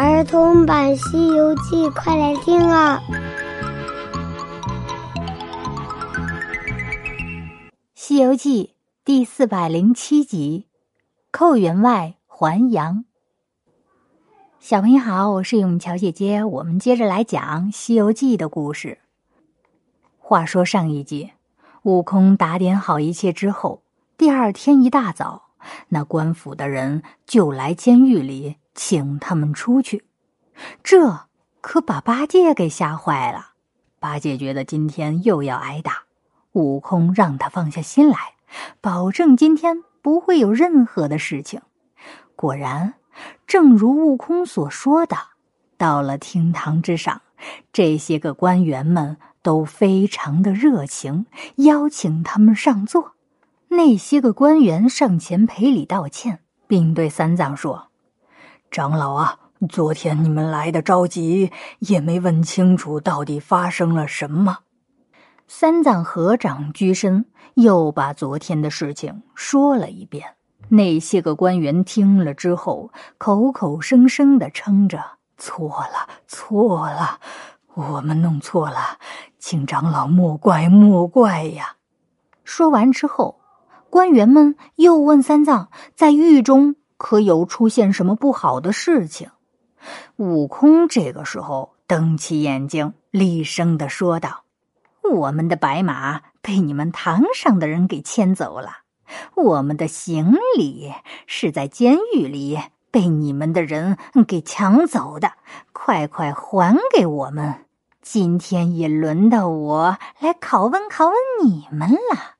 [0.00, 3.02] 儿童版《西游记》，快来听啊！
[7.96, 8.66] 《西游记》
[9.04, 10.68] 第四百零七集：
[11.32, 13.06] 寇员外还阳。
[14.60, 18.98] 小朋友好，我是永桥姐姐，我们接着来讲《西游记》的故事。
[20.20, 21.32] 话说上一集，
[21.82, 23.82] 悟空打点好一切之后，
[24.16, 25.47] 第二天一大早，
[25.88, 30.04] 那官府的人就来监狱里请他们出去。
[30.82, 31.26] 这
[31.60, 33.52] 可把八戒给吓坏了。
[33.98, 36.04] 八戒觉得今天又要挨打，
[36.52, 38.34] 悟空让他放下心来，
[38.80, 41.62] 保证今天不会有任何的事情。
[42.36, 42.94] 果然。
[43.48, 45.16] 正如悟空所说的，
[45.76, 47.22] 到了厅堂之上，
[47.72, 51.26] 这些个官员们都非常的热情，
[51.56, 53.14] 邀请他们上座。
[53.70, 57.88] 那些个官员上前赔礼道歉，并对三藏说
[58.70, 64.60] ：“长老啊，昨天你们来的着急，也没问清楚到底发生了什么。”
[65.46, 70.34] 三藏合掌鞠身，又把昨天的事情说了一遍。
[70.70, 75.02] 那些个官员听了之后，口口声声的称着
[75.38, 77.20] ：“错了，错了，
[77.74, 78.98] 我们弄错了，
[79.38, 81.76] 请长老莫怪，莫怪呀。”
[82.44, 83.37] 说完之后，
[83.98, 89.30] 官员们又问三藏：“在狱中可有出现什么不好的事情？”
[90.14, 94.44] 悟空这个时候瞪起眼睛，厉声的说道
[95.02, 98.70] ：“我们的白马被你们堂上的人给牵走了。”
[99.34, 100.92] 我们的行李
[101.26, 102.56] 是在监狱里
[102.92, 105.32] 被你们的人给抢走的，
[105.72, 107.64] 快快还给我们！
[108.00, 112.37] 今天也轮到我来拷问拷问你们了。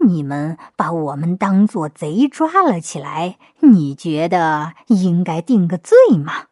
[0.00, 6.46] 你们把我们当做贼抓了起来，你觉得应该定个罪吗？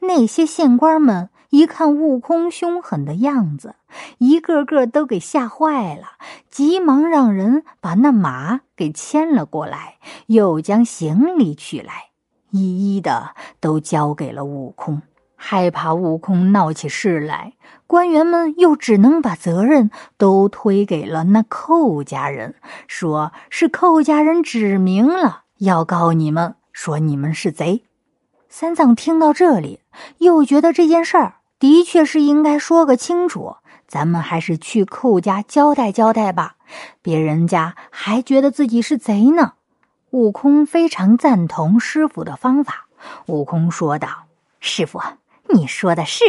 [0.00, 1.30] 那些县官们。
[1.50, 3.76] 一看悟空凶狠的样子，
[4.18, 6.18] 一个个都给吓坏了，
[6.50, 9.94] 急忙让人把那马给牵了过来，
[10.26, 12.10] 又将行李取来，
[12.50, 15.00] 一一的都交给了悟空。
[15.36, 17.52] 害怕悟空闹起事来，
[17.86, 22.54] 官员们又只能把责任都推给了那寇家人，
[22.88, 27.84] 说是寇家人指明了要告你们，说你们是贼。
[28.48, 29.80] 三藏听到这里，
[30.18, 33.56] 又觉得这件事儿的确是应该说个清楚。
[33.86, 36.56] 咱们还是去寇家交代交代吧，
[37.02, 39.52] 别人家还觉得自己是贼呢。
[40.10, 42.86] 悟空非常赞同师傅的方法。
[43.26, 44.24] 悟空说道
[44.58, 45.00] ：“师傅，
[45.48, 46.24] 你说的是。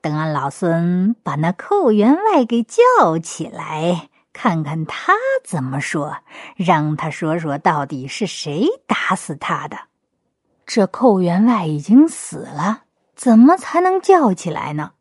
[0.00, 5.12] 等俺老孙把那寇员外给叫起来，看看他
[5.44, 6.18] 怎么说，
[6.56, 9.76] 让他说说到底是谁打死他的。”
[10.66, 12.82] 这寇员外已经死了，
[13.14, 14.92] 怎么才能叫起来呢？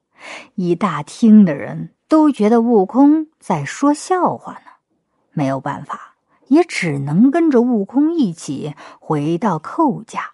[0.55, 4.71] 一大厅的人都觉得悟空在说笑话呢。
[5.31, 6.15] 没有办法，
[6.47, 10.31] 也只能跟着悟空一起回到寇家。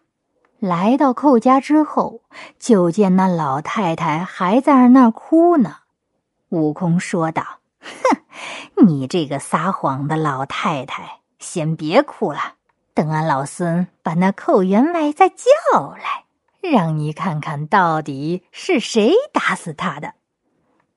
[0.66, 2.22] 来到寇家之后，
[2.58, 5.76] 就见那老太太还在那儿哭呢。
[6.50, 12.56] 悟空说道：“哼，你这个撒谎的老太太，先别哭了。”
[12.96, 15.36] 等俺老孙把那寇员外再叫
[15.92, 16.24] 来，
[16.68, 20.16] 让你看看到底是谁打死他的。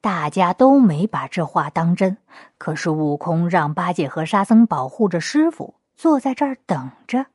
[0.01, 2.17] 大家都没把这话当真，
[2.57, 7.27] 可是悟空让八戒和沙僧保护着师傅，坐在这儿等着。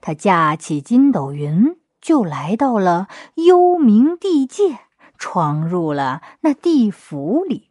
[0.00, 4.78] 他架起筋斗云，就来到了幽冥地界，
[5.18, 7.70] 闯入了那地府里。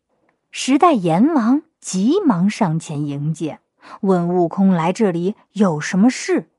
[0.52, 3.60] 十代阎王急忙上前迎接。
[4.02, 6.50] 问悟空来这里有什么事？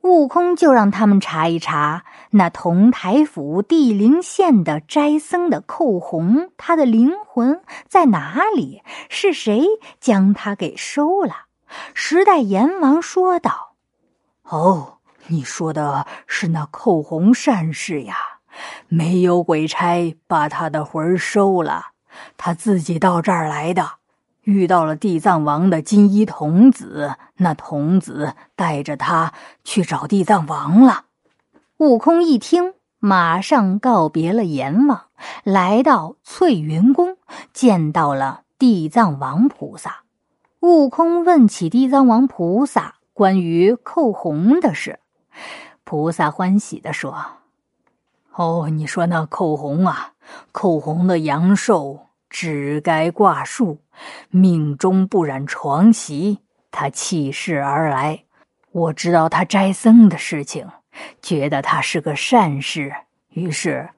[0.00, 8.82] 悟空就让他们查一查那同台府地灵县的斋僧的寇洪，他的灵魂在哪里？
[9.08, 9.64] 是谁
[10.00, 11.32] 将他给收了？
[11.94, 13.71] 十代阎王说道
[14.52, 14.98] ：“哦，
[15.28, 18.14] 你说的是那寇洪善士呀，
[18.88, 21.86] 没有鬼差把他的魂收了，
[22.36, 23.92] 他自己到这儿来的。”
[24.44, 29.32] 遇到了地藏王的金衣童子，那童子带着他
[29.62, 31.04] 去找地藏王了。
[31.78, 35.06] 悟空一听，马上告别了阎王，
[35.44, 37.16] 来到翠云宫，
[37.54, 40.02] 见到了地藏王菩萨。
[40.58, 44.98] 悟空问起地藏王菩萨关于寇红的事，
[45.84, 47.16] 菩萨欢喜的说
[48.34, 50.12] ：“哦，你说那寇红啊，
[50.52, 53.82] 寇红的阳寿。”只该挂树，
[54.30, 56.38] 命中不染床席。
[56.70, 58.24] 他弃世而来，
[58.70, 60.66] 我知道他斋僧的事情，
[61.20, 62.90] 觉得他是个善事，
[63.28, 63.90] 于是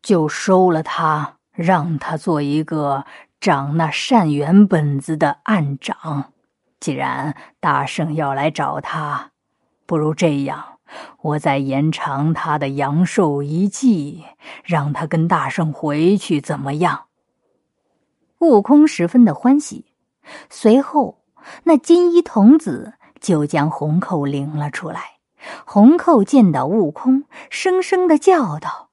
[0.00, 3.04] 就收了他，让他做一个
[3.38, 6.31] 掌那善缘本子的案长。
[6.82, 9.30] 既然大圣要来找他，
[9.86, 10.80] 不如这样，
[11.20, 14.24] 我再延长他的阳寿一季，
[14.64, 17.04] 让他跟大圣回去，怎么样？
[18.40, 19.92] 悟空十分的欢喜。
[20.50, 21.22] 随后，
[21.62, 25.18] 那金衣童子就将红扣领了出来。
[25.64, 28.90] 红扣见到悟空，声声的叫道：“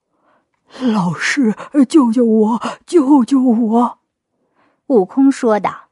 [0.79, 1.55] 老师，
[1.89, 2.61] 救救我！
[2.85, 3.99] 救救我！”
[4.85, 5.89] 悟空说道：“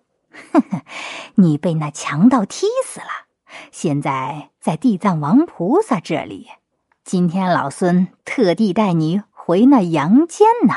[0.54, 0.82] 呵呵，
[1.40, 3.08] 你被那强盗踢死了，
[3.72, 6.48] 现在在地藏王菩萨这里。
[7.04, 10.74] 今天老孙特地带你回那阳间呢。”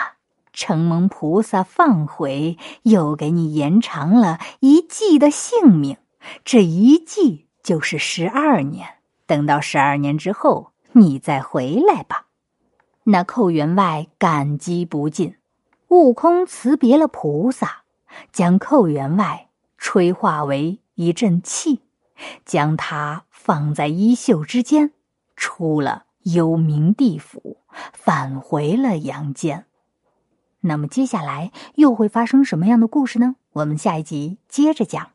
[0.52, 5.96] 承蒙菩萨放回，又给你延长了一季的性命。
[6.44, 8.96] 这一季就是十二年。
[9.26, 12.26] 等到十二年之后，你再回来吧。
[13.04, 15.36] 那寇员外感激不尽。
[15.88, 17.84] 悟空辞别了菩萨，
[18.32, 19.49] 将寇员外
[19.80, 21.80] 吹化为一阵气，
[22.44, 24.92] 将它放在衣袖之间，
[25.34, 27.56] 出了幽冥地府，
[27.94, 29.64] 返回了阳间。
[30.60, 33.36] 那么接下来又会发生什么样的故事呢？
[33.54, 35.12] 我们下一集接着讲。